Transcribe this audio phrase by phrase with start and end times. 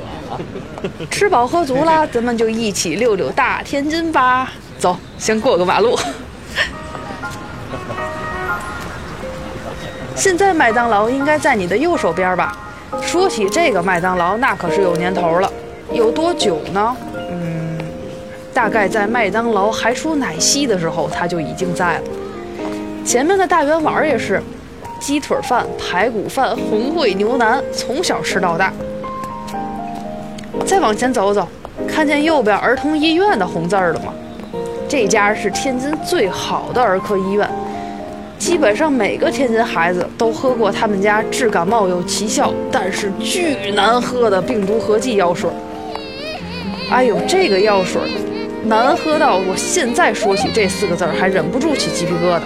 [1.10, 4.52] 吃饱喝足了，咱们就一起溜溜大天津吧。
[4.78, 5.98] 走，先过个马路。
[10.14, 12.56] 现在麦当劳应该在你的右手边吧？
[13.00, 15.50] 说起这个麦当劳，那可是有年头了，
[15.92, 16.96] 有多久呢？
[17.30, 17.78] 嗯，
[18.52, 22.02] 大概在麦当劳还出奶昔的时候，它就已经在了。
[23.04, 24.42] 前面的大圆碗也是，
[25.00, 28.72] 鸡腿饭、排骨饭、红烩牛腩，从小吃到大。
[30.66, 31.46] 再往前走走，
[31.86, 34.12] 看见右边儿童医院的红字儿了吗？
[34.88, 37.48] 这家是天津最好的儿科医院。
[38.38, 45.48] 基本上每个天津孩子都喝过他们家治感冒有奇效，但是巨难喝的病毒合剂药水。
[46.90, 48.00] 哎呦，这个药水
[48.64, 52.42] 难喝到我现在说起这四个字儿还忍不住起鸡皮疙瘩。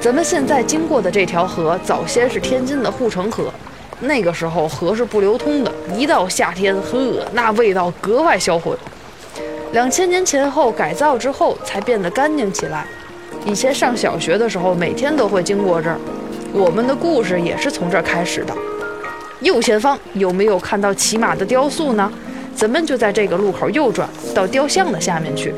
[0.00, 3.52] 咱们现在经过的这条河，早先是天津的护城河。
[4.00, 8.76] 那个时候河是不流通的，一到夏天，呵，那味道格外销魂。
[9.72, 12.86] 两千年前后改造之后，才变得干净起来。
[13.44, 15.98] 以前上小学的时候，每天都会经过这儿，
[16.52, 18.54] 我们的故事也是从这儿开始的。
[19.40, 22.10] 右前方有没有看到骑马的雕塑呢？
[22.54, 25.52] 咱们就在这个路口右转，到雕像的下面去。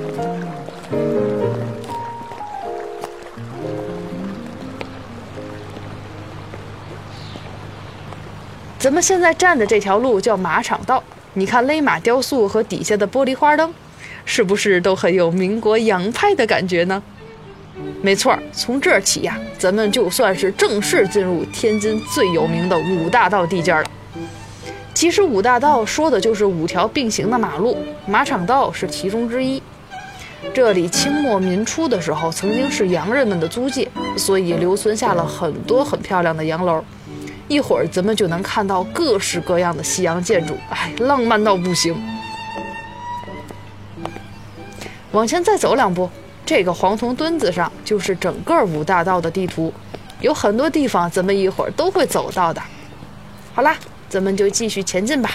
[8.80, 13.70] 咱们现在站的这条路叫马场道，你看勒马雕塑和底下的玻璃花灯，
[14.24, 17.02] 是不是都很有民国洋派的感觉呢？
[18.00, 23.84] 没错，从这儿起呀，咱们就算是正式进入天津最有名的五大道地界了。
[24.94, 29.62] 其实五大道说的就是五条并行的马路，马场道是其中之一。
[30.54, 33.86] 这里清末民初的时候曾经是洋人们的租界，
[34.16, 36.82] 所以留存下了很多很漂亮的洋楼。
[37.50, 42.00] 一会儿咱们就能看到各式各样的西洋建筑，哎，浪漫到不行。
[45.10, 46.08] 往前再走两步，
[46.46, 49.74] 这个黄铜墩子上就是整个五大道的地图，
[50.20, 52.62] 有很多地方咱们一会儿都会走到的。
[53.52, 53.74] 好啦，
[54.08, 55.30] 咱们就继续前进吧。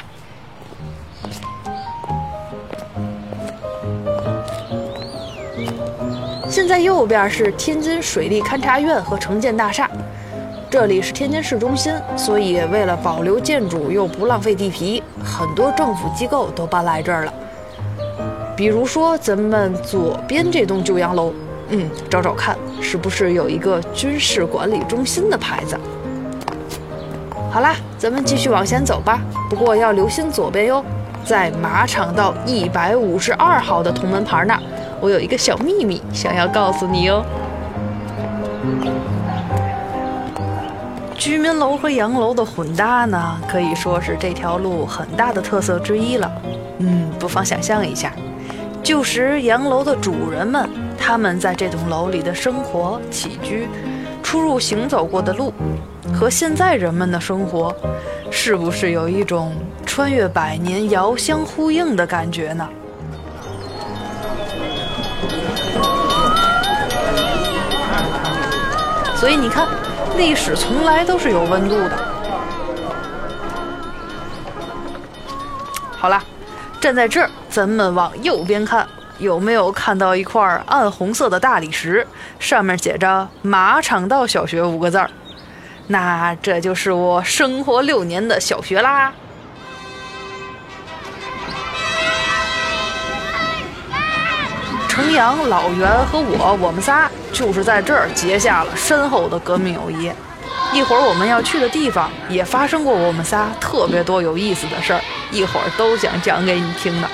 [6.50, 9.91] 现在右边是天津水利勘察院和城建大厦。
[10.78, 17.34] 这里是天津市中心，所以为了保留建筑又不浪费地皮，很多政府机构都搬来这儿了。
[18.58, 21.31] 比如说咱们左边这栋旧洋楼，
[21.69, 25.80] 嗯，找找看是不是有一个军事管理中心的牌子。
[27.50, 29.22] 好啦，咱们继续往前走吧。
[29.50, 30.84] 不过要留心左边哟，
[31.24, 34.59] 在马场道一百五十二号的铜门牌那儿，
[35.00, 37.24] 我有一个小秘密想要告诉你哟。
[41.17, 46.31] 居民楼和洋楼的混搭呢，可以说是这条路很大的特色之一了。
[46.79, 48.11] 嗯，不妨想象一下，
[48.83, 53.67] 旧时洋楼的主人们，他们在这栋楼里的生活起居、
[54.21, 55.51] 出入行走过的路，
[56.13, 57.75] 和现在人们的生活，
[58.29, 59.55] 是不是有一种
[59.85, 62.69] 穿越百年、遥相呼应的感觉呢？
[69.15, 69.67] 所以你看。
[70.17, 71.97] 历史从来都是有温度的。
[75.97, 76.23] 好啦，
[76.79, 82.05] 站在这儿，咱们往右边看，有没有看到一块暗红色的大理石？
[82.39, 85.09] 上面写着“马场道小学”五个字儿。
[85.88, 89.13] 那这就是我生活六年的小学啦。
[94.95, 100.09] 程阳、老袁和我，我们仨就是在这儿结下了深厚的革命友谊。
[100.73, 105.01] 一会儿我们要去的地方也发生过我们仨特别多有意思的事儿，
[105.31, 107.09] 一会儿都想讲给你听的。